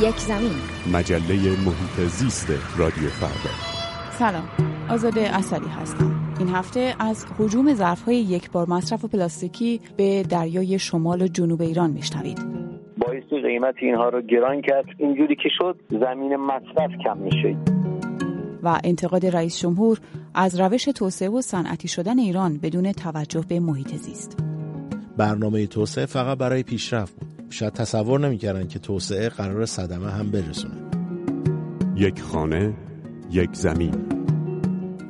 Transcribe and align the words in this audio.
یک 0.00 0.16
زمین. 0.16 0.52
مجله 0.92 1.34
محیط 1.66 2.08
زیست 2.08 2.50
رادیو 2.78 3.08
فردا. 3.08 3.54
سلام 4.10 4.48
آزاده 4.90 5.20
اصلی 5.20 5.68
هستم. 5.68 6.34
این 6.38 6.48
هفته 6.48 6.94
از 6.98 7.26
حجوم 7.38 7.74
ظرفهای 7.74 8.16
یک 8.16 8.50
بار 8.50 8.68
مصرف 8.68 9.04
پلاستیکی 9.04 9.80
به 9.96 10.22
دریای 10.22 10.78
شمال 10.78 11.22
و 11.22 11.28
جنوب 11.28 11.62
ایران 11.62 11.90
میشنوید. 11.90 12.38
باعث 12.98 13.42
قیمت 13.44 13.74
اینها 13.78 14.08
رو 14.08 14.22
گران 14.22 14.62
کرد. 14.62 14.84
اینجوری 14.98 15.36
که 15.36 15.48
شد 15.58 15.76
زمین 15.90 16.36
مصرف 16.36 16.90
کم 17.04 17.18
میشه. 17.18 17.56
و 18.62 18.80
انتقاد 18.84 19.26
رئیس 19.26 19.58
جمهور 19.58 19.98
از 20.34 20.60
روش 20.60 20.84
توسعه 20.84 21.28
و 21.28 21.40
صنعتی 21.40 21.88
شدن 21.88 22.18
ایران 22.18 22.58
بدون 22.62 22.92
توجه 22.92 23.44
به 23.48 23.60
محیط 23.60 23.94
زیست. 23.94 24.38
برنامه 25.16 25.66
توسعه 25.66 26.06
فقط 26.06 26.38
برای 26.38 26.62
پیشرفت 26.62 27.14
بود. 27.14 27.25
شاید 27.50 27.72
تصور 27.72 28.20
نمی‌کردن 28.20 28.66
که 28.68 28.78
توسعه 28.78 29.28
قرار 29.28 29.66
صدمه 29.66 30.10
هم 30.10 30.30
برسونه 30.30 30.86
یک 31.96 32.22
خانه 32.22 32.74
یک 33.30 33.54
زمین 33.54 34.16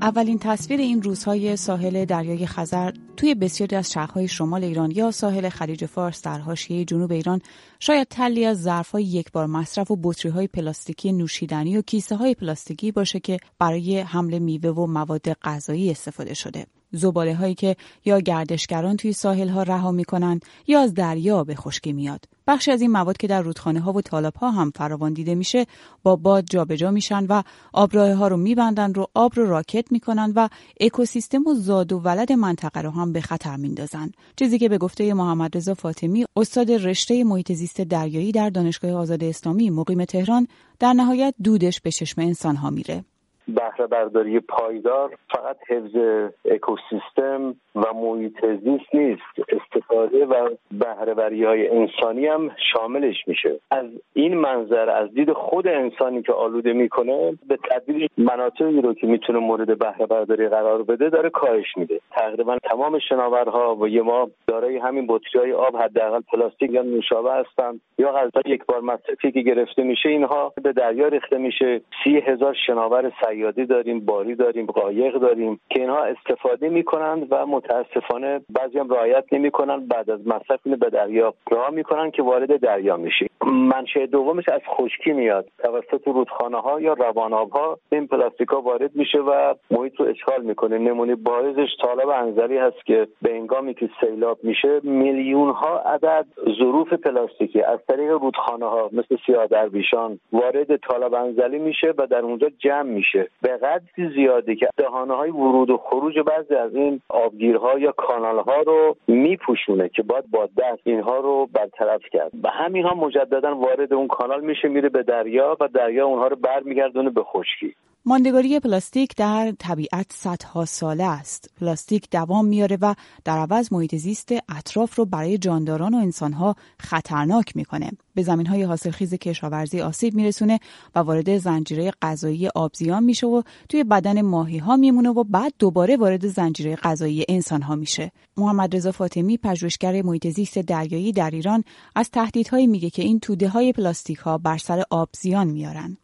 اولین 0.03 0.39
تصویر 0.39 0.81
این 0.81 1.03
روزهای 1.03 1.57
ساحل 1.57 2.05
دریای 2.05 2.47
خزر 2.47 2.93
توی 3.17 3.35
بسیاری 3.35 3.77
از 3.77 3.93
شهرهای 3.93 4.29
شمال 4.29 4.65
ایران 4.65 4.91
یا 4.91 5.11
ساحل 5.11 5.49
خلیج 5.49 5.87
فارس 5.87 6.23
در 6.23 6.39
حاشیه 6.39 6.85
جنوب 6.85 7.13
ایران 7.13 7.41
شاید 7.81 8.09
تلی 8.09 8.45
از 8.45 8.63
ظرفهای 8.63 9.05
یک 9.05 9.33
بار 9.33 9.47
مصرف 9.47 9.91
و 9.91 10.13
های 10.35 10.47
پلاستیکی 10.47 11.13
نوشیدنی 11.13 11.77
و 11.77 11.83
کیسه 11.83 12.17
های 12.17 12.35
پلاستیکی 12.35 12.93
باشه 12.93 13.21
که 13.21 13.39
برای 13.59 13.99
حمل 13.99 14.39
میوه 14.39 14.71
و 14.71 14.87
مواد 14.87 15.33
غذایی 15.33 15.91
استفاده 15.91 16.35
شده. 16.35 16.67
زباله 16.93 17.35
هایی 17.35 17.55
که 17.55 17.77
یا 18.05 18.21
گردشگران 18.21 18.97
توی 18.97 19.13
ساحل 19.13 19.49
ها 19.49 19.63
رها 19.63 19.91
می‌کنن 19.91 20.41
یا 20.67 20.81
از 20.81 20.95
دریا 20.95 21.45
به 21.45 21.55
خشکی 21.55 21.93
میاد. 21.93 22.25
بخشی 22.47 22.71
از 22.71 22.81
این 22.81 22.91
مواد 22.91 23.17
که 23.17 23.27
در 23.27 23.43
رودخانه 23.43 23.81
ها 23.81 23.93
و 23.93 24.03
تالاب 24.03 24.35
ها 24.35 24.51
هم 24.51 24.71
فراوان 24.71 25.13
دیده 25.13 25.35
میشه 25.35 25.67
با 26.03 26.17
باد 26.17 26.45
جابجا 26.51 26.91
میشن 26.91 27.27
و 27.27 27.43
آبراه 27.73 28.13
ها 28.13 28.29
رو 28.29 28.37
میبندن 28.37 28.95
رو 28.95 29.07
آب 29.15 29.33
رو 29.35 29.47
راکت 29.47 29.93
می‌کنن 29.93 30.33
و 30.37 30.49
اکوسیستم 30.81 31.47
و 31.47 31.55
زاد 31.55 31.93
و 31.93 31.99
ولد 31.99 32.33
منطقه 32.33 32.81
رو 32.81 32.91
هم 32.91 33.13
به 33.13 33.21
خطر 33.21 33.57
میندازن. 33.57 34.11
چیزی 34.37 34.59
که 34.59 34.69
به 34.69 34.79
گفته 34.79 35.15
محمد 35.15 35.57
رضا 35.57 35.75
فاطمی 35.75 36.25
استاد 36.37 36.71
رشته 36.71 37.25
محیط 37.25 37.53
زیست 37.53 37.81
دریایی 37.81 38.33
در 38.33 38.51
دانشگاه 38.51 38.93
آزاد 38.93 39.25
اسلامی 39.25 39.71
مقیم 39.71 40.05
تهران 40.05 40.49
در 40.79 40.93
نهایت 40.93 41.35
دودش 41.43 41.81
به 41.81 41.91
چشم 41.91 42.21
انسان 42.21 42.57
ها 42.57 42.71
میره. 42.71 43.05
بهره 43.49 43.87
برداری 43.87 44.41
پایدار 44.41 45.11
فقط 45.31 45.57
حفظ 45.69 45.97
اکوسیستم 46.45 47.55
و 47.75 47.93
محیط 47.95 48.47
زیست 48.47 48.95
نیست. 48.95 49.23
استفاده 49.49 50.27
و 50.27 50.51
بهره 50.71 51.47
های 51.47 51.69
انسانی 51.69 52.27
هم 52.27 52.51
شاملش 52.73 53.17
میشه. 53.27 53.61
از 53.71 53.87
این 54.13 54.37
منظر 54.37 54.91
از 54.91 55.15
دید 55.15 55.33
خود 55.33 55.69
انسانی 55.69 56.23
که 56.23 56.33
آلوده 56.33 56.73
می‌کنه 56.73 57.39
به 57.49 57.59
تدریج 57.71 58.11
مناطقی 58.19 58.81
رو 58.81 58.95
که 58.95 59.07
می‌تونه 59.07 59.39
مورد 59.39 59.79
بهره 59.79 60.07
برداری 60.07 60.49
قرار 60.49 60.83
بده 60.83 61.09
داره 61.09 61.31
کاهش 61.31 61.77
میده. 61.77 62.01
تقریبا 62.11 62.59
تمام 62.59 62.99
شناورها 62.99 63.77
و 63.77 63.89
یه 63.89 64.03
ما 64.03 64.29
دارای 64.47 64.77
همین 64.77 65.07
بطری 65.09 65.41
های 65.41 65.53
آب 65.53 65.77
حداقل 65.77 66.21
پلاستیک 66.21 66.71
یا 66.71 66.83
نوشابه 66.83 67.33
هستن 67.33 67.81
یا 67.99 68.13
غذا 68.13 68.41
یک 68.47 68.65
بار 68.67 68.81
مصرفی 68.81 69.33
که 69.33 69.41
گرفته 69.41 69.83
میشه 69.83 70.09
اینها 70.09 70.53
به 70.63 70.73
دریا 70.73 71.09
ریخته 71.09 71.39
میشه. 71.39 71.81
سی 72.05 72.17
هزار 72.17 72.57
شناور 72.67 73.13
سیادی 73.37 73.67
داریم 73.67 74.01
باری 74.01 74.35
داریم 74.35 74.67
قایق 74.67 75.15
داریم 75.19 75.61
که 75.71 75.81
اینها 75.81 76.05
استفاده 76.05 76.69
می‌کنند 76.69 77.27
و 77.31 77.47
متاسفانه 77.47 78.41
بعضی 78.49 78.79
هم 78.79 78.89
رعایت 78.89 79.25
نمی‌کنن 79.33 79.87
بعد 79.87 80.11
از 80.11 80.27
مصرف 80.27 80.61
اینو 80.65 80.77
به 80.77 80.91
دریا 80.91 81.35
راه 81.51 81.71
می‌کنن 81.71 82.11
که 82.11 82.23
وارد 82.23 82.61
دریا 82.61 82.97
میشه 82.97 83.27
منشأ 83.47 84.07
دومش 84.07 84.49
از 84.49 84.61
خشکی 84.67 85.13
میاد. 85.13 85.49
توسط 85.59 86.09
رودخانه 86.09 86.61
ها 86.61 86.81
یا 86.81 86.93
رواناب 86.93 87.51
ها 87.51 87.79
این 87.93 88.07
پلاستیک 88.07 88.53
وارد 88.53 88.91
میشه 88.95 89.19
و 89.19 89.55
محیط 89.71 90.01
رو 90.01 90.07
اشغال 90.07 90.43
می‌کنه. 90.43 90.79
نمونه 90.79 91.15
بارزش 91.15 91.69
طالب 91.83 92.09
انزلی 92.09 92.57
هست 92.57 92.87
که 92.87 93.09
به 93.23 93.35
انگامی 93.35 93.75
که 93.75 93.91
سیلاب 94.01 94.39
میشه 94.43 94.81
میلیون 94.83 95.51
ها 95.51 95.79
عدد 95.79 96.27
ظروف 96.59 96.93
پلاستیکی 96.93 97.63
از 97.63 97.79
طریق 97.89 98.11
رودخانه 98.11 98.67
ها 98.67 98.91
مثل 98.93 99.17
سیاه 99.27 99.47
درویشان 99.47 100.19
وارد 100.33 100.77
طالب 100.77 101.15
انزلی 101.15 101.59
میشه 101.59 101.95
و 101.99 102.07
در 102.07 102.21
اونجا 102.21 102.49
جمع 102.59 102.91
میشه. 102.91 103.26
به 103.43 103.57
قدری 103.57 104.15
زیاده 104.15 104.55
که 104.55 104.69
دهانه 104.77 105.15
های 105.15 105.31
ورود 105.31 105.71
و 105.71 105.77
خروج 105.77 106.19
بعضی 106.19 106.55
از 106.55 106.75
این 106.75 107.01
آبگیرها 107.09 107.79
یا 107.79 107.93
کانال 107.93 108.39
ها 108.39 108.63
رو 108.63 108.97
میپوشونه 109.09 109.89
که 109.89 110.03
باید 110.03 110.31
با 110.31 110.47
دست 110.47 110.81
اینها 110.85 111.17
رو 111.17 111.49
برطرف 111.53 112.03
کرد. 112.13 112.31
و 112.43 112.49
همین 112.49 112.85
ها 112.85 112.95
مجددا 112.95 113.57
وارد 113.57 113.93
اون 113.93 114.09
کانال 114.09 114.41
میشه 114.41 114.69
میره 114.69 114.89
به 114.89 115.03
دریا 115.03 115.57
و 115.61 115.69
دریا 115.69 116.07
اونها 116.07 116.27
رو 116.27 116.37
برمیگردونه 116.37 117.11
به 117.11 117.23
خشکی. 117.23 117.75
ماندگاری 118.09 118.61
پلاستیک 118.61 119.17
در 119.17 119.53
طبیعت 119.59 120.07
صدها 120.13 120.65
ساله 120.65 121.05
است. 121.05 121.51
پلاستیک 121.61 122.11
دوام 122.11 122.47
میاره 122.47 122.79
و 122.81 122.95
در 123.25 123.39
عوض 123.39 123.73
محیط 123.73 123.95
زیست 123.95 124.29
اطراف 124.49 124.95
رو 124.95 125.05
برای 125.05 125.39
جانداران 125.39 125.95
و 125.95 125.97
انسانها 125.97 126.57
خطرناک 126.81 127.57
می‌کنه. 127.57 127.91
به 128.15 128.23
زمین 128.23 128.47
های 128.47 128.63
حاصلخیز 128.63 129.15
کشاورزی 129.15 129.81
آسیب 129.81 130.15
میرسونه 130.15 130.59
و 130.95 130.99
وارد 130.99 131.39
زنجیره 131.39 131.93
غذایی 132.03 132.49
آبزیان 132.49 133.05
میشه 133.05 133.27
و 133.27 133.43
توی 133.69 133.85
بدن 133.85 134.23
ماهی 134.23 134.59
ها 134.59 134.77
میمونه 134.77 135.09
و 135.09 135.25
بعد 135.25 135.53
دوباره 135.59 135.97
وارد 135.97 136.27
زنجیره 136.27 136.77
غذایی 136.77 137.25
انسان 137.29 137.63
ها 137.63 137.75
میشه. 137.75 138.13
محمد 138.37 138.77
رضا 138.77 138.93
فاطمی 138.93 139.37
پژوهشگر 139.37 140.03
محیط 140.03 140.29
زیست 140.29 140.59
دریایی 140.59 141.13
در 141.13 141.31
ایران 141.31 141.65
از 141.95 142.11
تهدیدهایی 142.11 142.67
میگه 142.67 142.91
که 142.91 143.03
این 143.03 143.21
توده 143.21 143.49
های 143.49 143.73
پلاستیک 143.73 144.19
ها 144.19 144.39
بر 144.39 144.59
سر 144.59 144.83
آبزیان 144.91 145.47
میارن. 145.47 145.97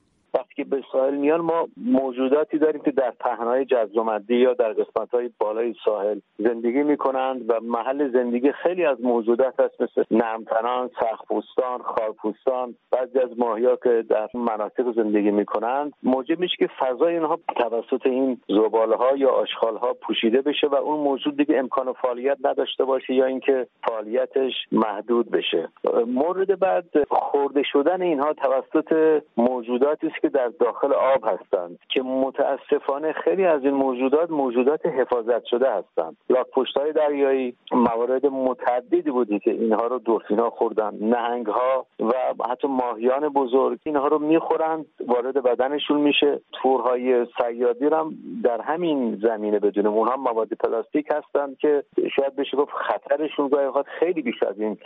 ساحل 0.92 1.14
میان 1.14 1.40
ما 1.40 1.68
موجوداتی 1.76 2.58
داریم 2.58 2.82
که 2.82 2.90
در 2.90 3.10
پهنای 3.20 3.64
جزرمدی 3.64 4.36
یا 4.36 4.54
در 4.54 4.72
قسمت 4.72 5.10
های 5.14 5.30
بالای 5.38 5.74
ساحل 5.84 6.20
زندگی 6.38 6.82
می‌کنند 6.82 7.50
و 7.50 7.60
محل 7.62 8.12
زندگی 8.12 8.52
خیلی 8.52 8.84
از 8.84 9.00
موجودات 9.00 9.60
هست 9.60 9.82
مثل 9.82 10.04
نرمتنان، 10.10 10.90
سخپوستان، 11.00 11.78
خارپوستان 11.82 12.74
بعضی 12.90 13.18
از 13.18 13.38
ماهیا 13.38 13.76
که 13.76 14.04
در 14.08 14.28
مناطق 14.34 14.92
زندگی 14.96 15.30
می‌کنند. 15.30 15.92
موجب 16.02 16.38
میشه 16.38 16.56
که 16.58 16.68
فضای 16.78 17.14
اینها 17.14 17.38
توسط 17.56 18.06
این 18.06 18.40
زباله 18.48 18.96
ها 18.96 19.16
یا 19.16 19.30
آشغال 19.30 19.76
ها 19.76 19.92
پوشیده 19.92 20.42
بشه 20.42 20.66
و 20.66 20.74
اون 20.74 21.00
موجود 21.00 21.36
دیگه 21.36 21.58
امکان 21.58 21.92
فعالیت 21.92 22.38
نداشته 22.44 22.84
باشه 22.84 23.14
یا 23.14 23.26
اینکه 23.26 23.66
فعالیتش 23.88 24.52
محدود 24.72 25.30
بشه. 25.30 25.68
مورد 26.06 26.58
بعد 26.58 26.84
خورده 27.10 27.62
شدن 27.72 28.02
اینها 28.02 28.32
توسط 28.32 29.22
موجوداتی 29.36 30.06
است 30.06 30.20
که 30.22 30.28
در 30.28 30.48
داخل 30.60 30.81
آب 30.90 31.24
هستند 31.24 31.78
که 31.88 32.02
متاسفانه 32.02 33.12
خیلی 33.12 33.44
از 33.44 33.64
این 33.64 33.74
موجودات 33.74 34.30
موجودات 34.30 34.86
حفاظت 34.86 35.44
شده 35.44 35.70
هستند. 35.70 36.16
لاک 36.30 36.46
های 36.76 36.92
دریایی 36.92 37.54
موارد 37.72 38.26
متعددی 38.26 39.10
بودی 39.10 39.38
که 39.38 39.50
اینها 39.50 39.86
رو 39.86 39.98
دورفینا 39.98 40.50
خوردن 40.50 40.94
نهنگ 41.00 41.46
ها 41.46 41.86
و 42.00 42.12
حتی 42.50 42.68
ماهیان 42.68 43.28
بزرگ 43.28 43.78
اینها 43.84 44.06
رو 44.06 44.18
می‌خورند 44.18 44.86
وارد 45.06 45.42
بدنشون 45.42 46.00
میشه. 46.00 46.40
تورهای 46.62 47.26
سیادی 47.40 47.84
هم 47.84 48.14
در 48.44 48.60
همین 48.60 49.20
زمینه 49.22 49.58
بدونیم. 49.58 49.92
اونها 49.92 50.16
مواد 50.16 50.48
پلاستیک 50.48 51.06
هستند 51.10 51.58
که 51.58 51.84
شاید 52.16 52.36
بشه 52.36 52.56
گفت 52.56 52.72
خطرشون 52.72 53.48
گاهی 53.48 53.66
خیلی 53.98 54.22
بیش 54.22 54.42
از 54.42 54.60
این 54.60 54.78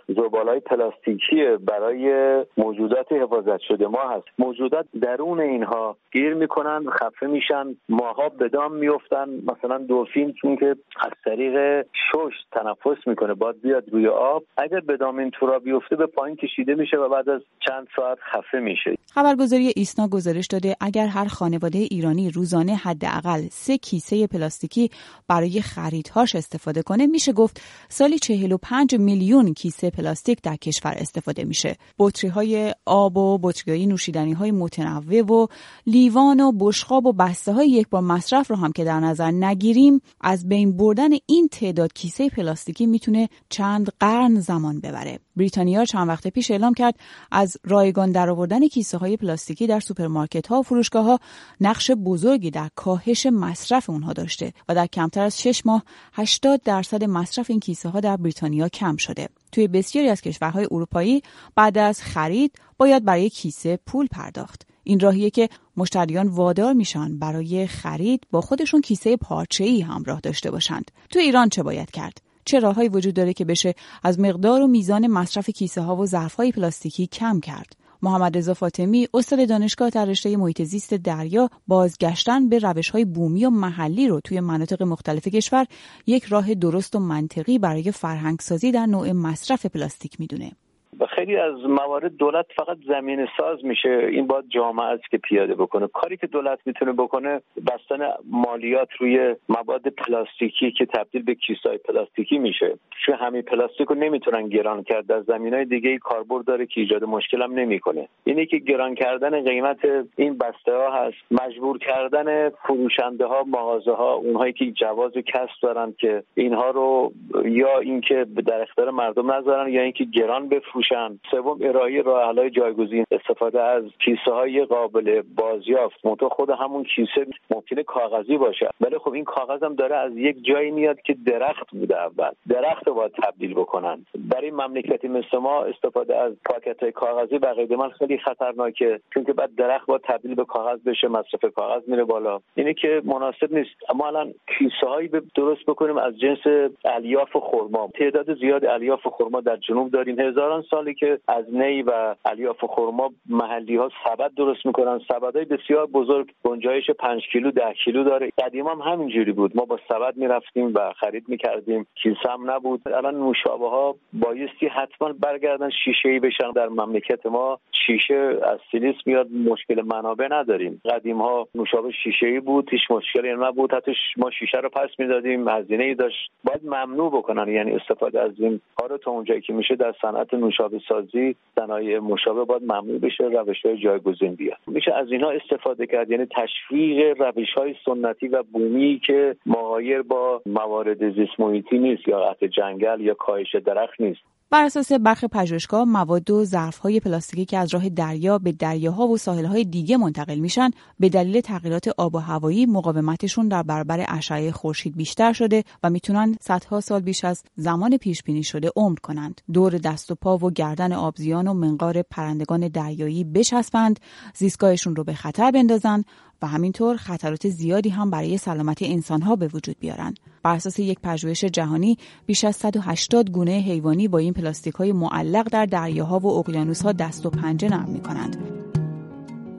های 0.47 0.61
پلاستیکی 0.61 1.57
برای 1.57 2.45
موجودات 2.57 3.13
حفاظت 3.13 3.61
شده 3.61 3.87
ما 3.87 4.09
هست. 4.09 4.27
موجودات 4.39 4.87
درون 5.01 5.41
اینها 5.41 5.86
گیر 6.13 6.35
می‌کنن 6.35 6.85
خفه 6.91 7.27
میشن 7.27 7.77
ماها 7.89 8.29
به 8.29 8.49
دام 8.49 8.75
میفتن 8.75 9.29
مثلا 9.29 9.79
دلفین 9.79 10.33
چون 10.33 10.57
که 10.57 10.77
از 11.01 11.13
طریق 11.25 11.83
شش 11.83 12.35
تنفس 12.53 13.07
می‌کنه 13.07 13.35
باید 13.35 13.63
بیاد 13.63 13.85
روی 13.93 14.09
آب. 14.09 14.45
اگر 14.57 14.81
به 14.81 14.97
دام 14.97 15.19
این 15.19 15.31
تورا 15.31 15.59
بیفته 15.59 15.97
به 15.97 16.07
پایین 16.07 16.37
کشیده 16.37 16.75
میشه 16.75 16.97
و 16.97 17.09
بعد 17.09 17.29
از 17.29 17.41
چند 17.69 17.87
ساعت 17.97 18.19
خفه 18.33 18.59
میشه. 18.59 18.97
خبرگزاری 19.15 19.73
ایسنا 19.77 20.09
گزارش 20.09 20.47
داده 20.47 20.77
اگر 20.81 21.07
هر 21.07 21.25
خانواده 21.25 21.79
ایرانی 21.79 22.31
روزانه 22.31 22.75
حداقل 22.75 23.41
سه 23.51 23.79
کیسه 23.79 24.27
پلاستیکی 24.27 24.91
برای 25.29 25.61
خریدهاش 25.61 26.35
استفاده 26.35 26.83
کنه 26.83 27.07
میشه 27.07 27.33
گفت 27.33 27.61
سالی 27.89 28.19
45 28.19 28.95
میلیون 28.99 29.55
کیسه 29.55 29.91
پلاستیک 29.91 30.43
در 30.43 30.57
کشور 30.57 30.95
استفاده 30.97 31.45
میشه. 31.45 31.77
بطری 31.99 32.31
های 32.31 32.75
آب 32.87 33.17
و 33.17 33.39
بطری 33.43 33.87
نوشیدنی 33.87 34.33
های 34.33 34.51
متنوع 34.51 35.21
و 35.21 35.47
لیوان 35.87 36.41
و 36.41 36.53
بشقاب 36.53 37.07
و 37.07 37.13
بسته 37.13 37.53
های 37.53 37.69
یک 37.69 37.89
بار 37.89 38.03
مصرف 38.03 38.51
رو 38.51 38.57
هم 38.57 38.73
که 38.73 38.85
در 38.85 39.01
نظر 39.01 39.31
نگیریم 39.31 40.01
از 40.21 40.49
بین 40.49 40.77
بردن 40.77 41.11
این 41.27 41.49
تعداد 41.49 41.93
کیسه 41.93 42.29
پلاستیکی 42.29 42.87
می‌تونه 42.87 43.29
چند 43.49 43.93
قرن 44.01 44.41
زمان 44.41 44.81
ببره 44.81 45.19
بریتانیا 45.37 45.85
چند 45.85 46.09
وقت 46.09 46.29
پیش 46.29 46.51
اعلام 46.51 46.75
کرد 46.75 46.95
از 47.31 47.57
رایگان 47.65 48.13
درآوردن 48.13 48.69
کیسه 48.69 48.99
های 48.99 49.17
پلاستیکی 49.17 49.67
در 49.67 49.81
سوپرمارکت 49.81 50.47
ها 50.47 50.61
و 50.61 50.63
فروشگاه 50.63 51.05
ها 51.05 51.19
نقش 51.61 51.91
بزرگی 51.91 52.51
در 52.51 52.71
کاهش 52.75 53.27
مصرف 53.27 53.91
اونها 53.91 54.13
داشته 54.13 54.53
و 54.69 54.75
در 54.75 54.87
کمتر 54.87 55.23
از 55.23 55.41
6 55.41 55.67
ماه 55.67 55.83
80 56.13 56.63
درصد 56.63 57.05
مصرف 57.05 57.51
این 57.51 57.61
کیسه 57.61 57.89
ها 57.89 58.01
در 58.01 58.17
بریتانیا 58.17 58.69
کم 58.69 58.97
شده. 58.97 59.29
توی 59.53 59.69
بسیاری 59.69 60.09
از 60.09 60.21
کشورهای 60.21 60.67
اروپایی 60.71 61.23
بعد 61.55 61.79
از 61.79 62.03
خرید 62.03 62.53
باید 62.79 63.05
برای 63.05 63.31
کیسه 63.31 63.79
پول 63.87 64.07
پرداخت. 64.07 64.67
این 64.87 65.01
راهیه 65.01 65.31
که 65.31 65.49
مشتریان 65.77 66.29
وادار 66.29 66.73
میشن 66.73 67.19
برای 67.19 67.67
خرید 67.67 68.27
با 68.31 68.41
خودشون 68.41 68.81
کیسه 68.81 69.19
ای 69.61 69.81
همراه 69.81 70.21
داشته 70.21 70.51
باشند. 70.51 70.91
تو 71.11 71.19
ایران 71.19 71.49
چه 71.49 71.63
باید 71.63 71.91
کرد؟ 71.91 72.23
چه 72.45 72.59
راههایی 72.59 72.89
وجود 72.89 73.15
داره 73.15 73.33
که 73.33 73.45
بشه 73.45 73.75
از 74.03 74.21
مقدار 74.21 74.63
و 74.63 74.67
میزان 74.67 75.07
مصرف 75.07 75.51
کیسه 75.51 75.81
ها 75.81 75.97
و 75.97 76.07
ظرف 76.07 76.35
های 76.35 76.53
پلاستیکی 76.53 77.07
کم 77.07 77.41
کرد؟ 77.41 77.77
محمد 78.03 78.39
رضا 78.39 78.55
فاطمی 78.55 79.09
استاد 79.15 79.49
دانشگاه 79.49 79.91
در 79.91 80.05
رشته 80.05 80.37
محیط 80.37 80.63
زیست 80.63 80.95
دریا 80.95 81.51
بازگشتن 81.67 82.49
به 82.49 82.59
روش 82.59 82.91
های 82.91 83.05
بومی 83.05 83.45
و 83.45 83.51
محلی 83.51 84.09
رو 84.09 84.21
توی 84.21 84.41
مناطق 84.41 84.83
مختلف 84.83 85.29
کشور 85.29 85.67
یک 86.07 86.25
راه 86.25 86.55
درست 86.55 86.97
و 86.97 86.99
منطقی 86.99 87.59
برای 87.59 87.93
فرهنگسازی 87.93 88.73
در 88.73 88.87
نوع 88.87 89.13
مصرف 89.13 89.67
پلاستیک 89.67 90.21
می‌دونه. 90.21 90.53
و 91.01 91.07
خیلی 91.07 91.37
از 91.37 91.55
موارد 91.65 92.17
دولت 92.17 92.47
فقط 92.57 92.77
زمین 92.87 93.29
ساز 93.37 93.65
میشه. 93.65 94.09
این 94.11 94.27
باید 94.27 94.45
جامعه 94.49 94.87
است 94.87 95.11
که 95.11 95.19
پیاده 95.19 95.55
بکنه. 95.55 95.89
کاری 95.89 96.17
که 96.17 96.27
دولت 96.27 96.59
می‌تونه 96.67 96.93
بکنه 96.93 97.41
بستن 97.67 98.09
مالیات 98.31 98.89
روی 98.99 99.35
مواد 99.49 99.89
پلاستیکی 99.89 100.71
که 100.71 100.87
تبدیل 100.87 101.23
به 101.23 101.35
کیسای 101.35 101.79
پلاستیکی 101.79 102.39
میشه. 102.39 102.79
چون 103.07 103.15
همین 103.15 103.43
پلاستیک 103.43 103.89
رو 103.89 103.95
نمی‌تونن 103.95 104.49
گران 104.49 104.83
کرد. 104.83 105.07
در 105.07 105.21
زمین 105.21 105.55
های 105.55 105.65
دیگه 105.65 105.99
کاربرد 105.99 106.45
داره 106.45 106.67
که 106.67 106.81
ایجاد 106.81 107.05
مشکل 107.05 107.43
هم 107.43 107.53
نمی‌کنه. 107.53 108.09
اینه 108.25 108.47
که 108.47 108.59
گران 108.59 108.95
کردن 108.95 109.45
قیمت 109.45 109.79
این 110.17 110.39
بسته 110.39 110.73
ها 110.73 110.91
هست. 110.91 111.17
مجبور 111.31 111.79
کردن 111.79 112.49
فروشنده 112.49 113.27
ها 113.27 113.45
مغازه 113.45 113.93
ها 113.93 114.13
اونهایی 114.13 114.53
که 114.53 114.71
جواز 114.71 115.13
کسب 115.13 115.61
دارن 115.63 115.95
که 115.99 116.23
اینها 116.35 116.71
رو 116.71 117.13
یا 117.45 117.79
اینکه 117.79 118.27
در 118.47 118.63
اختیار 118.63 118.91
مردم 118.91 119.33
نذارن 119.33 119.73
یا 119.73 119.83
اینکه 119.83 120.05
گران 120.05 120.49
بفروشن. 120.49 120.86
میشن. 120.91 121.19
سوم 121.31 121.59
ارائه 121.63 122.03
راه 122.03 122.51
جایگزین 122.51 123.05
استفاده 123.11 123.63
از 123.63 123.85
کیسه 124.05 124.31
های 124.33 124.65
قابل 124.65 125.23
بازیافت. 125.37 126.07
منتها 126.07 126.29
خود 126.29 126.51
همون 126.51 126.85
کیسه 126.85 127.27
ممکنه 127.51 127.83
کاغذی 127.83 128.37
باشه. 128.37 128.69
ولی 128.81 128.99
خب 128.99 129.13
این 129.13 129.25
کاغذ 129.25 129.63
هم 129.63 129.75
داره 129.75 129.97
از 129.97 130.17
یک 130.17 130.45
جایی 130.45 130.71
میاد 130.71 131.01
که 131.01 131.17
درخت 131.27 131.71
بوده 131.71 132.03
اول. 132.03 132.31
درخت 132.49 132.89
رو 132.89 132.95
باید 132.95 133.13
تبدیل 133.23 133.55
بکنن. 133.55 134.07
برای 134.19 134.51
مملکتی 134.51 135.09
مثل 135.09 135.39
ما 135.39 135.65
استفاده 135.65 136.17
از 136.17 136.33
پاکت 136.45 136.83
های 136.83 136.93
کاغذی 136.93 137.39
به 137.39 137.77
من 137.77 137.91
خیلی 137.91 138.19
خطرناکه. 138.19 139.01
چون 139.15 139.25
که 139.25 139.33
بعد 139.33 139.55
درخت 139.55 139.87
باید 139.87 140.03
تبدیل 140.05 140.35
به 140.35 140.45
کاغذ 140.45 140.79
بشه 140.87 141.09
مصرف 141.09 141.55
کاغذ 141.55 141.89
میره 141.89 142.05
بالا. 142.05 142.41
اینه 142.55 142.75
که 142.75 143.03
مناسب 143.05 143.55
نیست. 143.55 143.71
اما 143.89 144.07
الان 144.07 144.35
کیسه 144.59 144.87
هایی 144.87 145.11
درست 145.35 145.67
بکنیم 145.67 145.99
از 145.99 146.19
جنس 146.19 146.71
الیاف 146.85 147.37
خرما. 147.37 147.91
تعداد 147.95 148.39
زیاد 148.39 148.65
الیاف 148.65 149.07
خرما 149.07 149.41
در 149.41 149.57
جنوب 149.57 149.91
داریم. 149.91 150.21
هزاران 150.21 150.63
سالی 150.77 150.95
که 150.95 151.19
از 151.29 151.45
نی 151.55 151.83
و 151.83 152.15
و 152.63 152.67
خرما 152.69 153.11
محلی 153.29 153.77
ها 153.77 153.91
سبد 154.05 154.35
درست 154.37 154.67
می‌کنن. 154.67 155.01
های 155.35 155.45
بسیار 155.45 155.87
بزرگ 155.87 156.31
گنجایش 156.45 156.91
5 156.91 157.23
کیلو 157.33 157.51
10 157.51 157.63
کیلو 157.85 158.05
داره. 158.05 158.31
قدیم 158.39 158.67
هم 158.67 158.81
همینجوری 158.81 159.33
بود. 159.33 159.57
ما 159.57 159.65
با 159.65 159.79
سبد 159.89 160.17
می‌رفتیم 160.17 160.73
و 160.75 160.93
خرید 161.01 161.29
می‌کردیم. 161.29 161.87
کیسه 161.95 162.31
هم 162.31 162.51
نبود. 162.51 162.81
الان 162.87 163.15
نوشابه 163.15 163.69
ها 163.69 163.95
بایستی 164.13 164.67
حتما 164.67 165.13
برگردن 165.13 165.71
شیشه 165.85 166.09
ای 166.09 166.21
بشن. 166.21 166.51
در 166.51 166.69
مملکت 166.69 167.27
ما 167.27 167.59
شیشه 167.87 168.39
از 168.43 168.59
سیلیس 168.71 168.97
میاد. 169.07 169.27
مشکل 169.33 169.83
منابع 169.83 170.29
نداریم. 170.31 170.81
قدیم 170.85 171.23
ها 171.23 171.49
نوشابه 171.55 171.91
شیشه 171.93 172.27
ای 172.27 172.41
بود. 172.41 172.71
هیچ 172.71 172.91
مشکلی 172.91 173.35
نبود. 173.35 173.75
حتی 173.75 173.93
ما 174.17 174.31
شیشه 174.31 174.59
رو 174.59 174.69
پس 174.69 174.91
می‌دادیم. 174.99 175.49
هزینه 175.49 175.85
ای 175.85 175.95
داشت. 175.95 176.31
باید 176.45 176.65
ممنوع 176.65 177.11
بکنن. 177.11 177.49
یعنی 177.49 177.73
استفاده 177.73 178.21
از 178.21 178.33
این 178.39 178.61
ها 178.81 178.97
تا 178.99 179.11
اونجایی 179.11 179.41
که 179.41 179.53
میشه 179.53 179.75
در 179.77 179.95
صنعت 180.03 180.35
نوشابه 180.35 180.66
سازی 180.89 181.37
صنایع 181.55 181.99
مشابه 181.99 182.45
باید 182.45 182.63
ممنوع 182.63 182.99
بشه 182.99 183.25
روش 183.25 183.67
های 183.67 183.79
جایگزین 183.79 184.35
بیاد. 184.35 184.59
میشه 184.67 184.95
از 184.95 185.13
اینها 185.13 185.31
استفاده 185.31 185.87
کرد 185.87 186.11
یعنی 186.11 186.27
تشویق 186.27 187.23
روش 187.23 187.53
های 187.57 187.75
سنتی 187.85 188.29
و 188.29 188.43
بومی 188.43 189.01
که 189.07 189.37
مغایر 189.47 190.03
با 190.03 190.43
موارد 190.47 191.15
زیست 191.15 191.41
محیطی 191.41 191.79
نیست 191.79 192.09
یا 192.09 192.21
قطع 192.21 192.47
جنگل 192.47 193.01
یا 193.01 193.15
کاهش 193.15 193.55
درخت 193.55 194.01
نیست. 194.01 194.21
بر 194.51 194.65
اساس 194.65 194.93
برخی 194.93 195.27
پژوهشگاه 195.27 195.85
مواد 195.85 196.31
و 196.31 196.45
ظرفهای 196.45 197.01
پلاستیکی 197.01 197.45
که 197.45 197.59
از 197.59 197.75
راه 197.75 197.89
دریا 197.89 198.39
به 198.39 198.53
دریاها 198.53 199.07
و 199.07 199.17
ساحلهای 199.17 199.65
دیگه 199.65 199.97
منتقل 199.97 200.39
میشن 200.39 200.71
به 201.01 201.09
دلیل 201.09 201.41
تغییرات 201.41 201.89
آب 201.89 202.15
و 202.15 202.19
هوایی 202.19 202.67
مقاومتشون 202.67 203.49
در 203.49 203.63
برابر 203.63 204.05
اشعه 204.09 204.53
خورشید 204.53 204.97
بیشتر 204.97 205.33
شده 205.33 205.65
و 205.83 205.91
می‌تونن 205.91 206.37
صدها 206.41 206.81
سال 206.81 207.01
بیش 207.01 207.25
از 207.25 207.43
زمان 207.57 207.97
پیش 207.97 208.23
بینی 208.23 208.43
شده 208.43 208.71
عمر 208.77 208.99
کنند. 208.99 209.41
دور 209.53 209.79
دست 209.79 210.11
و 210.11 210.15
پا 210.15 210.39
و 210.39 210.51
گردن 210.51 210.93
آبزیان 210.93 211.49
و 211.49 211.55
منقار 211.55 212.03
پرندگان 212.03 212.69
دریایی 212.69 213.25
بچسبند 213.25 214.01
زیستگاهشون 214.35 214.97
رو 214.97 215.05
به 215.05 215.15
خطر 215.15 215.51
بندازن 215.51 216.05
و 216.43 216.47
همینطور 216.47 216.97
خطرات 216.97 217.49
زیادی 217.49 217.89
هم 217.89 218.11
برای 218.11 218.39
سلامت 218.39 218.83
انسانها 218.83 219.37
به 219.37 219.49
وجود 219.49 219.77
بیارن. 219.81 220.15
بر 220.43 220.55
اساس 220.55 220.79
یک 220.79 220.99
پژوهش 221.03 221.45
جهانی 221.45 221.99
بیش 222.27 222.45
از 222.45 222.57
180 222.57 223.31
گونه 223.31 223.53
حیوانی 223.53 224.09
با 224.09 224.19
این 224.19 224.33
پلاستیک 224.33 224.75
های 224.75 224.93
معلق 224.93 225.49
در 225.49 225.67
دریاها 225.67 226.19
و 226.19 226.27
اقیانوسها 226.27 226.93
دست 226.93 227.27
و 227.27 227.31
پنجه 227.31 227.69
نرم 227.69 227.89
می 227.89 228.01
کنند. 228.01 228.37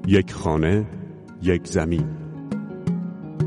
یک 0.07 0.33
خانه، 0.33 0.85
یک 1.41 1.67
زمین 1.67 2.27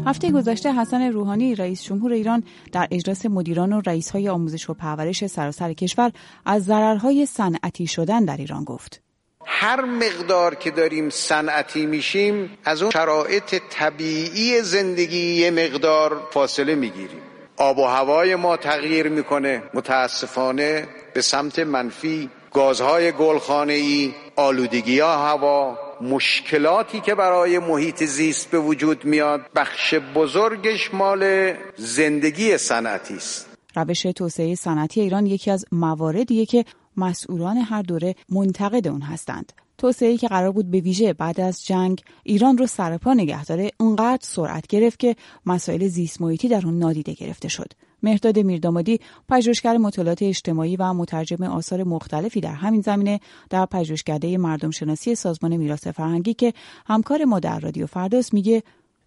هفته 0.07 0.31
گذشته 0.31 0.73
حسن 0.73 1.03
روحانی 1.03 1.55
رئیس 1.55 1.83
جمهور 1.83 2.13
ایران 2.13 2.43
در 2.73 2.89
اجلاس 2.91 3.27
مدیران 3.27 3.73
و 3.73 3.81
رئیس 3.87 4.11
های 4.11 4.29
آموزش 4.29 4.71
و 4.71 4.75
پرورش 4.75 5.27
سراسر 5.27 5.73
کشور 5.73 6.13
از 6.45 6.65
ضررهای 6.65 7.27
صنعتی 7.27 7.87
شدن 7.87 8.25
در 8.25 8.37
ایران 8.37 8.65
گفت. 8.65 9.03
هر 9.47 9.81
مقدار 9.81 10.55
که 10.55 10.71
داریم 10.71 11.11
صنعتی 11.11 11.87
میشیم 11.87 12.59
از 12.65 12.83
اون 12.83 12.91
شرایط 12.91 13.63
طبیعی 13.71 14.63
زندگی 14.63 15.35
یه 15.35 15.51
مقدار 15.51 16.23
فاصله 16.31 16.75
می‌گیریم. 16.75 17.23
آب 17.57 17.79
و 17.79 17.85
هوای 17.85 18.37
ما 18.37 18.57
تغییر 18.57 19.09
می‌کنه 19.09 19.63
متاسفانه 19.75 20.89
به 21.15 21.21
سمت 21.21 21.59
منفی. 21.59 22.31
گازهای 22.53 23.13
گلخانه 23.13 23.73
ای 23.73 24.13
آلودگی 24.37 25.01
ها 25.01 25.17
هوا 25.17 25.79
مشکلاتی 26.01 27.01
که 27.01 27.15
برای 27.15 27.59
محیط 27.59 28.05
زیست 28.05 28.51
به 28.51 28.59
وجود 28.59 29.05
میاد. 29.05 29.41
بخش 29.55 29.95
بزرگش 29.95 30.95
مال 30.95 31.53
زندگی 31.77 32.59
صنعتی 32.59 33.15
است. 33.15 33.47
روش 33.77 34.03
توسعه 34.03 34.55
صنعتی 34.55 35.01
ایران 35.01 35.27
یکی 35.27 35.51
از 35.51 35.65
مواردیه 35.73 36.47
که 36.47 36.65
مسئولان 37.01 37.57
هر 37.57 37.83
دوره 37.83 38.15
منتقد 38.29 38.89
اون 38.89 39.03
هستند. 39.03 39.53
توسعه 39.79 40.17
که 40.17 40.29
قرار 40.29 40.53
بود 40.53 40.71
به 40.71 40.81
ویژه 40.81 41.13
بعد 41.13 41.41
از 41.41 41.67
جنگ 41.67 42.03
ایران 42.25 42.59
رو 42.59 42.67
سرپا 42.67 43.15
نگه 43.15 43.45
داره 43.45 43.71
اونقدر 43.81 44.23
سرعت 44.23 44.67
گرفت 44.67 44.99
که 44.99 45.17
مسائل 45.47 45.89
زیست 45.89 46.23
محیطی 46.23 46.49
در 46.49 46.67
اون 46.67 46.79
نادیده 46.79 47.13
گرفته 47.13 47.49
شد. 47.49 47.73
مهداد 48.03 48.39
میردامادی 48.39 49.01
پژوهشگر 49.29 49.77
مطالعات 49.77 50.23
اجتماعی 50.23 50.77
و 50.77 50.93
مترجم 50.93 51.43
آثار 51.43 51.85
مختلفی 51.85 52.41
در 52.41 52.53
همین 52.53 52.81
زمینه 52.81 53.21
در 53.51 53.67
پژوهشکده 53.67 54.39
مردم 54.39 54.71
شناسی 54.71 55.15
سازمان 55.15 55.57
میراث 55.57 55.87
فرهنگی 55.87 56.35
که 56.35 56.53
همکار 56.87 57.25
ما 57.25 57.41
در 57.41 57.61
رادیو 57.61 57.87
فرداست 57.87 58.35
میگه 58.35 58.63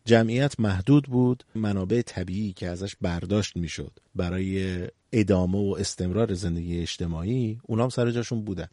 جمعیت 0.05 0.59
محدود 0.59 1.03
بود 1.03 1.43
منابع 1.55 2.01
طبیعی 2.01 2.53
که 2.53 2.69
ازش 2.69 2.95
برداشت 3.01 3.57
می‌شد 3.57 3.91
برای 4.15 4.87
ادامه 5.11 5.57
و 5.57 5.75
استمرار 5.79 6.33
زندگی 6.33 6.79
اجتماعی 6.79 7.59
اونام 7.63 7.89
سر 7.89 8.11
جاشون 8.11 8.41
بودن. 8.41 8.67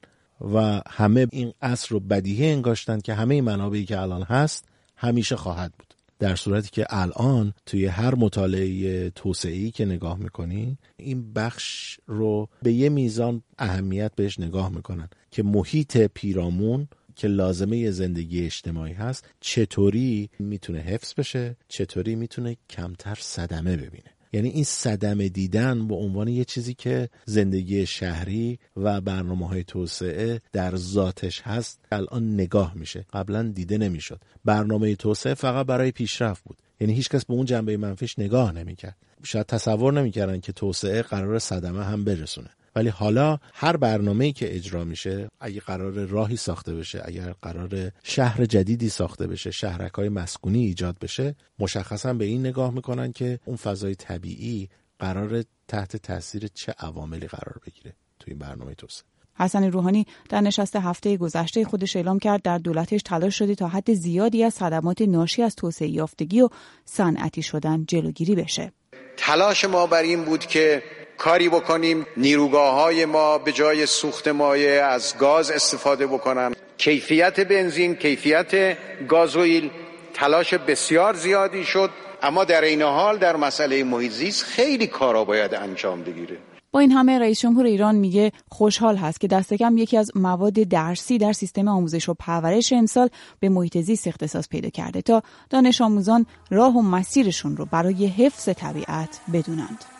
و 0.54 0.82
همه 0.88 1.26
این 1.30 1.52
اصر 1.62 1.88
رو 1.90 2.00
بدیهی 2.00 2.50
انگاشتن 2.50 3.00
که 3.00 3.14
همه 3.14 3.42
منابعی 3.42 3.84
که 3.84 4.00
الان 4.00 4.22
هست 4.22 4.64
همیشه 4.96 5.36
خواهد 5.36 5.72
بود. 5.78 5.94
در 6.18 6.36
صورتی 6.36 6.70
که 6.72 6.86
الان 6.88 7.54
توی 7.66 7.86
هر 7.86 8.14
مطالعه 8.14 9.10
توسعه‌ای 9.10 9.70
که 9.70 9.84
نگاه 9.84 10.18
می‌کنی 10.18 10.78
این 10.96 11.32
بخش 11.32 11.98
رو 12.06 12.48
به 12.62 12.72
یه 12.72 12.88
میزان 12.88 13.42
اهمیت 13.58 14.12
بهش 14.16 14.38
نگاه 14.38 14.68
می‌کنن 14.68 15.08
که 15.30 15.42
محیط 15.42 15.96
پیرامون 15.96 16.88
که 17.20 17.28
لازمه 17.28 17.90
زندگی 17.90 18.44
اجتماعی 18.44 18.92
هست 18.92 19.28
چطوری 19.40 20.30
می‌تونه 20.38 20.78
حفظ 20.78 21.14
بشه 21.14 21.56
چطوری 21.68 22.14
می‌تونه 22.14 22.56
کمتر 22.70 23.18
صدمه 23.20 23.76
ببینه. 23.76 24.10
یعنی 24.32 24.48
این 24.48 24.64
صدمه 24.64 25.28
دیدن 25.28 25.88
به 25.88 25.94
عنوان 25.94 26.28
یه 26.28 26.44
چیزی 26.44 26.74
که 26.74 27.08
زندگی 27.24 27.86
شهری 27.86 28.58
و 28.76 29.00
برنامه 29.00 29.48
های 29.48 29.64
توسعه 29.64 30.40
در 30.52 30.76
ذاتش 30.76 31.40
هست 31.40 31.80
الان 31.92 32.34
نگاه 32.34 32.74
میشه. 32.74 33.04
قبلا 33.12 33.42
دیده 33.42 33.78
نمی‌شد. 33.78 34.20
برنامه 34.44 34.96
توسعه 34.96 35.34
فقط 35.34 35.66
برای 35.66 35.90
پیشرفت 35.90 36.44
بود. 36.44 36.58
یعنی 36.80 36.94
هیچکس 36.94 37.24
به 37.24 37.34
اون 37.34 37.46
جنبه 37.46 37.76
منفیش 37.76 38.18
نگاه 38.18 38.52
نمی‌کرد. 38.52 38.96
شاید 39.24 39.46
تصور 39.46 39.92
نمی‌کردن 39.92 40.40
که 40.40 40.52
توسعه 40.52 41.02
قرار 41.02 41.38
صدمه 41.38 41.84
هم 41.84 42.04
برسونه. 42.04 42.50
ولی 42.74 42.88
حالا 42.88 43.38
هر 43.54 43.76
برنامه‌ای 43.76 44.32
که 44.32 44.56
اجرا 44.56 44.84
میشه 44.84 45.28
اگه 45.40 45.60
قرار 45.60 45.92
راهی 45.92 46.36
ساخته 46.36 46.74
بشه 46.74 47.02
اگر 47.04 47.34
قرار 47.42 47.92
شهر 48.02 48.44
جدیدی 48.44 48.88
ساخته 48.88 49.26
بشه 49.26 49.50
شهرک 49.50 49.92
های 49.92 50.08
مسکونی 50.08 50.64
ایجاد 50.64 50.98
بشه 50.98 51.34
مشخصا 51.58 52.14
به 52.14 52.24
این 52.24 52.46
نگاه 52.46 52.74
می‌کنن 52.74 53.12
که 53.12 53.38
اون 53.44 53.56
فضای 53.56 53.94
طبیعی 53.94 54.68
قرار 54.98 55.44
تحت 55.68 55.96
تاثیر 55.96 56.48
چه 56.54 56.74
عواملی 56.78 57.26
قرار 57.26 57.60
بگیره 57.66 57.94
توی 58.18 58.30
این 58.30 58.38
برنامه 58.38 58.74
توسعه 58.74 59.04
حسن 59.34 59.64
روحانی 59.64 60.06
در 60.28 60.40
نشست 60.40 60.76
هفته 60.76 61.16
گذشته 61.16 61.64
خودش 61.64 61.96
اعلام 61.96 62.18
کرد 62.18 62.42
در 62.42 62.58
دولتش 62.58 63.02
تلاش 63.02 63.38
شده 63.38 63.54
تا 63.54 63.68
حد 63.68 63.94
زیادی 63.94 64.44
از 64.44 64.54
صدمات 64.54 65.02
ناشی 65.02 65.42
از 65.42 65.54
توسعه 65.54 65.88
یافتگی 65.88 66.40
و 66.40 66.48
صنعتی 66.84 67.42
شدن 67.42 67.84
جلوگیری 67.88 68.34
بشه. 68.34 68.72
تلاش 69.16 69.64
ما 69.64 69.86
بر 69.86 70.02
این 70.02 70.24
بود 70.24 70.46
که 70.46 70.82
کاری 71.20 71.48
بکنیم 71.48 72.06
نیروگاه 72.16 72.74
های 72.74 73.04
ما 73.04 73.38
به 73.38 73.52
جای 73.52 73.86
سوخت 73.86 74.28
مایع 74.28 74.86
از 74.86 75.18
گاز 75.18 75.50
استفاده 75.50 76.06
بکنن 76.06 76.54
کیفیت 76.78 77.40
بنزین 77.40 77.94
کیفیت 77.94 78.76
گازوئیل 79.08 79.70
تلاش 80.14 80.54
بسیار 80.54 81.14
زیادی 81.14 81.64
شد 81.64 81.90
اما 82.22 82.44
در 82.44 82.60
این 82.60 82.82
حال 82.82 83.18
در 83.18 83.36
مسئله 83.36 83.84
محیط 83.84 84.34
خیلی 84.34 84.86
کارا 84.86 85.24
باید 85.24 85.54
انجام 85.54 86.02
بگیره 86.02 86.36
با 86.72 86.80
این 86.80 86.92
همه 86.92 87.18
رئیس 87.18 87.40
جمهور 87.40 87.66
ایران 87.66 87.94
میگه 87.94 88.32
خوشحال 88.48 88.96
هست 88.96 89.20
که 89.20 89.28
دست 89.28 89.54
کم 89.54 89.78
یکی 89.78 89.96
از 89.96 90.10
مواد 90.14 90.52
درسی 90.52 91.18
در 91.18 91.32
سیستم 91.32 91.68
آموزش 91.68 92.08
و 92.08 92.14
پرورش 92.14 92.72
امسال 92.72 93.08
به 93.40 93.48
محیط 93.48 93.78
زیست 93.78 94.06
اختصاص 94.06 94.48
پیدا 94.48 94.68
کرده 94.68 95.02
تا 95.02 95.22
دانش 95.50 95.80
آموزان 95.80 96.26
راه 96.50 96.76
و 96.76 96.82
مسیرشون 96.82 97.56
رو 97.56 97.66
برای 97.66 98.06
حفظ 98.06 98.48
طبیعت 98.48 99.20
بدونند. 99.32 99.99